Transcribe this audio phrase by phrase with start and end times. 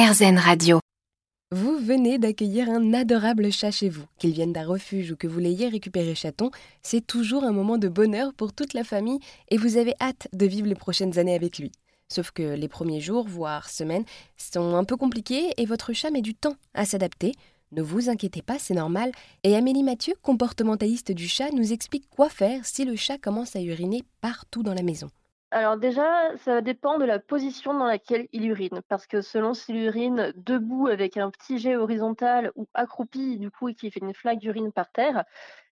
[0.00, 0.78] Radio.
[1.50, 4.04] Vous venez d'accueillir un adorable chat chez vous.
[4.18, 7.88] Qu'il vienne d'un refuge ou que vous l'ayez récupéré chaton, c'est toujours un moment de
[7.88, 11.58] bonheur pour toute la famille et vous avez hâte de vivre les prochaines années avec
[11.58, 11.72] lui.
[12.08, 14.04] Sauf que les premiers jours, voire semaines,
[14.36, 17.32] sont un peu compliqués et votre chat met du temps à s'adapter.
[17.72, 19.10] Ne vous inquiétez pas, c'est normal.
[19.42, 23.60] Et Amélie Mathieu, comportementaliste du chat, nous explique quoi faire si le chat commence à
[23.60, 25.10] uriner partout dans la maison.
[25.50, 29.76] Alors déjà, ça dépend de la position dans laquelle il urine, parce que selon s'il
[29.76, 34.12] urine debout avec un petit jet horizontal ou accroupi, du coup, et qu'il fait une
[34.14, 35.24] flaque d'urine par terre,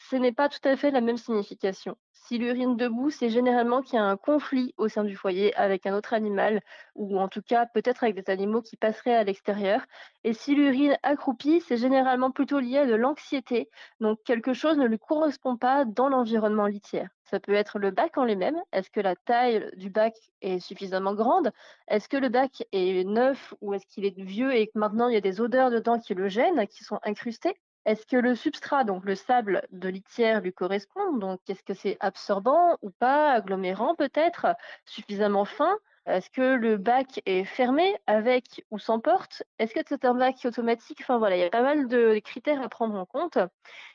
[0.00, 1.96] ce n'est pas tout à fait la même signification.
[2.12, 5.86] S'il urine debout, c'est généralement qu'il y a un conflit au sein du foyer avec
[5.86, 6.60] un autre animal,
[6.96, 9.82] ou en tout cas peut-être avec des animaux qui passeraient à l'extérieur.
[10.24, 13.68] Et s'il urine accroupi, c'est généralement plutôt lié à de l'anxiété,
[14.00, 17.08] donc quelque chose ne lui correspond pas dans l'environnement litière.
[17.24, 18.60] Ça peut être le bac en lui-même.
[18.72, 21.52] Est-ce que la taille du bac est suffisamment grande?
[21.88, 25.14] Est-ce que le bac est neuf ou est-ce qu'il est vieux et que maintenant il
[25.14, 27.54] y a des odeurs dedans qui le gênent, qui sont incrustées?
[27.86, 31.12] Est-ce que le substrat, donc le sable de litière, lui correspond?
[31.16, 34.46] Donc, est-ce que c'est absorbant ou pas, agglomérant peut-être,
[34.84, 35.78] suffisamment fin?
[36.06, 39.42] Est-ce que le bac est fermé avec ou sans porte?
[39.58, 41.00] Est-ce que c'est un bac automatique?
[41.02, 43.38] Enfin voilà, il y a pas mal de critères à prendre en compte.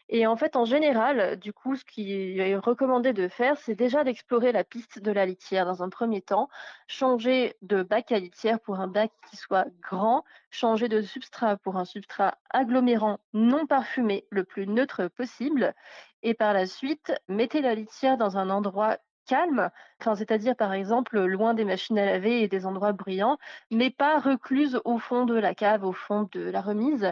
[0.08, 4.04] Et en fait, en général, du coup, ce qui est recommandé de faire, c'est déjà
[4.04, 6.48] d'explorer la piste de la litière dans un premier temps,
[6.88, 11.78] changer de bac à litière pour un bac qui soit grand, changer de substrat pour
[11.78, 15.74] un substrat agglomérant non parfumé le plus neutre possible.
[16.22, 21.20] Et par la suite, mettez la litière dans un endroit calme, enfin, c'est-à-dire par exemple
[21.20, 23.38] loin des machines à laver et des endroits bruyants,
[23.72, 27.12] mais pas recluse au fond de la cave, au fond de la remise.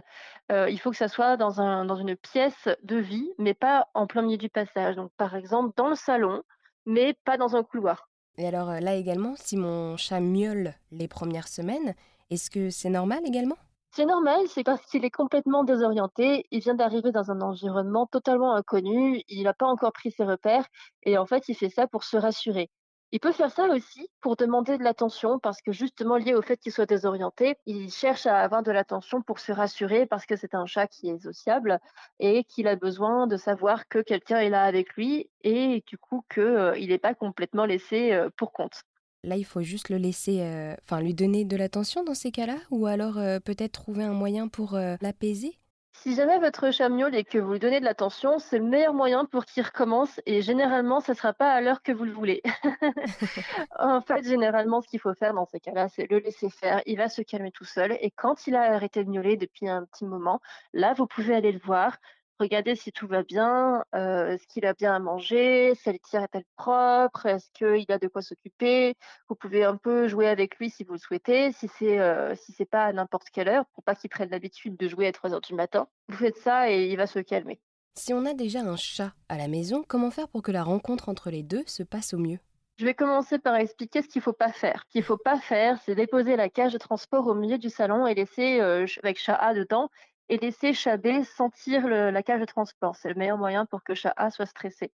[0.52, 3.88] Euh, il faut que ça soit dans, un, dans une pièce de vie, mais pas
[3.94, 4.96] en plein milieu du passage.
[4.96, 6.44] Donc par exemple dans le salon,
[6.86, 8.10] mais pas dans un couloir.
[8.38, 11.96] Et alors euh, là également, si mon chat miaule les premières semaines,
[12.30, 13.58] est-ce que c'est normal également?
[13.96, 16.46] C'est normal, c'est parce qu'il est complètement désorienté.
[16.52, 19.22] Il vient d'arriver dans un environnement totalement inconnu.
[19.28, 20.66] Il n'a pas encore pris ses repères.
[21.04, 22.72] Et en fait, il fait ça pour se rassurer.
[23.12, 26.58] Il peut faire ça aussi pour demander de l'attention parce que justement lié au fait
[26.58, 30.56] qu'il soit désorienté, il cherche à avoir de l'attention pour se rassurer parce que c'est
[30.56, 31.80] un chat qui est sociable
[32.20, 36.26] et qu'il a besoin de savoir que quelqu'un est là avec lui et du coup
[36.34, 38.82] qu'il euh, n'est pas complètement laissé euh, pour compte.
[39.24, 42.58] Là, il faut juste le laisser, euh, enfin, lui donner de l'attention dans ces cas-là,
[42.72, 45.58] ou alors euh, peut-être trouver un moyen pour euh, l'apaiser?
[45.94, 48.94] Si jamais votre chat miaule et que vous lui donnez de l'attention, c'est le meilleur
[48.94, 52.12] moyen pour qu'il recommence et généralement, ce ne sera pas à l'heure que vous le
[52.12, 52.42] voulez.
[53.80, 56.82] en fait, généralement, ce qu'il faut faire dans ces cas-là, c'est le laisser faire.
[56.86, 59.86] Il va se calmer tout seul et quand il a arrêté de miauler depuis un
[59.86, 60.42] petit moment,
[60.74, 61.98] là, vous pouvez aller le voir,
[62.40, 66.46] Regardez si tout va bien, euh, est-ce qu'il a bien à manger, sa litière est-elle
[66.56, 68.96] propre, est-ce qu'il a de quoi s'occuper?
[69.30, 72.52] Vous pouvez un peu jouer avec lui si vous le souhaitez, si c'est euh, si
[72.52, 75.34] c'est pas à n'importe quelle heure, pour pas qu'il prenne l'habitude de jouer à 3
[75.34, 75.88] heures du matin.
[76.10, 77.60] Vous faites ça et il va se calmer.
[77.96, 81.10] Si on a déjà un chat à la maison, comment faire pour que la rencontre
[81.10, 82.40] entre les deux se passe au mieux?
[82.78, 84.84] Je vais commencer par expliquer ce qu'il ne faut pas faire.
[84.88, 87.70] Ce qu'il ne faut pas faire, c'est déposer la cage de transport au milieu du
[87.70, 89.90] salon et laisser euh, avec chat A dedans
[90.30, 92.96] et laisser chat B sentir la cage de transport.
[92.96, 94.92] C'est le meilleur moyen pour que chat A soit stressé.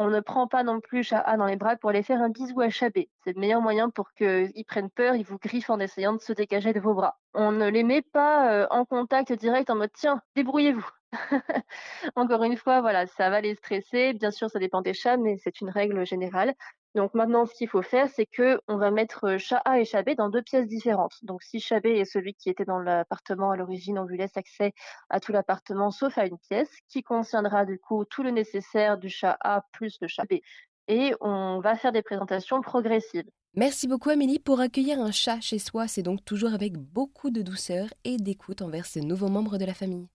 [0.00, 2.28] On ne prend pas non plus chat A dans les bras pour aller faire un
[2.28, 2.90] bisou à chat.
[2.94, 6.32] C'est le meilleur moyen pour qu'ils prennent peur, ils vous griffent en essayant de se
[6.32, 7.18] dégager de vos bras.
[7.34, 10.88] On ne les met pas euh, en contact direct en mode tiens, débrouillez-vous.
[12.16, 14.12] Encore une fois, voilà, ça va les stresser.
[14.12, 16.54] Bien sûr, ça dépend des chats, mais c'est une règle générale.
[16.98, 20.02] Donc maintenant, ce qu'il faut faire, c'est que on va mettre chat A et chat
[20.02, 21.14] B dans deux pièces différentes.
[21.22, 24.36] Donc si chat B est celui qui était dans l'appartement à l'origine, on lui laisse
[24.36, 24.72] accès
[25.08, 29.10] à tout l'appartement sauf à une pièce qui contiendra du coup tout le nécessaire du
[29.10, 30.38] chat A plus le chat B.
[30.88, 33.30] Et on va faire des présentations progressives.
[33.54, 35.86] Merci beaucoup Amélie pour accueillir un chat chez soi.
[35.86, 39.74] C'est donc toujours avec beaucoup de douceur et d'écoute envers ce nouveau membre de la
[39.74, 40.08] famille.